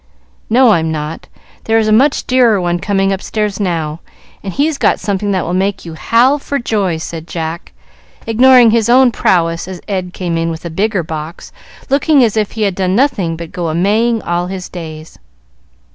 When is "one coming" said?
2.59-3.11